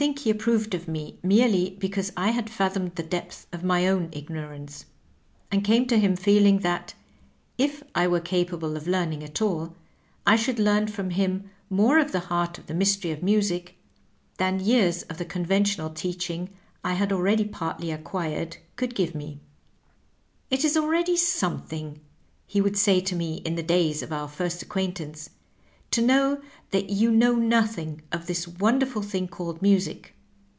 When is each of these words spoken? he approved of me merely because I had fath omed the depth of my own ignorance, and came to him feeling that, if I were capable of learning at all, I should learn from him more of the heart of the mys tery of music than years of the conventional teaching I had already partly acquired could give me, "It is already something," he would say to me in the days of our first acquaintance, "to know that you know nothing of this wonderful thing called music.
he 0.19 0.31
approved 0.31 0.73
of 0.73 0.87
me 0.87 1.19
merely 1.21 1.77
because 1.79 2.11
I 2.17 2.31
had 2.31 2.49
fath 2.49 2.73
omed 2.73 2.95
the 2.95 3.03
depth 3.03 3.45
of 3.53 3.63
my 3.63 3.87
own 3.87 4.09
ignorance, 4.11 4.85
and 5.51 5.63
came 5.63 5.85
to 5.89 5.99
him 5.99 6.15
feeling 6.15 6.61
that, 6.61 6.95
if 7.59 7.83
I 7.93 8.07
were 8.07 8.19
capable 8.19 8.75
of 8.75 8.87
learning 8.87 9.23
at 9.23 9.43
all, 9.43 9.75
I 10.25 10.37
should 10.37 10.57
learn 10.57 10.87
from 10.87 11.11
him 11.11 11.51
more 11.69 11.99
of 11.99 12.13
the 12.13 12.21
heart 12.31 12.57
of 12.57 12.65
the 12.65 12.73
mys 12.73 12.97
tery 12.97 13.13
of 13.13 13.21
music 13.21 13.75
than 14.39 14.59
years 14.59 15.03
of 15.03 15.19
the 15.19 15.25
conventional 15.25 15.91
teaching 15.91 16.49
I 16.83 16.93
had 16.93 17.13
already 17.13 17.45
partly 17.45 17.91
acquired 17.91 18.57
could 18.77 18.95
give 18.95 19.13
me, 19.13 19.39
"It 20.49 20.65
is 20.65 20.75
already 20.75 21.15
something," 21.15 21.99
he 22.47 22.59
would 22.59 22.75
say 22.75 23.01
to 23.01 23.15
me 23.15 23.35
in 23.45 23.53
the 23.53 23.61
days 23.61 24.01
of 24.01 24.11
our 24.11 24.27
first 24.27 24.63
acquaintance, 24.63 25.29
"to 25.91 26.01
know 26.01 26.39
that 26.69 26.89
you 26.89 27.11
know 27.11 27.35
nothing 27.35 28.01
of 28.13 28.25
this 28.25 28.47
wonderful 28.47 29.01
thing 29.01 29.27
called 29.27 29.61
music. 29.61 30.15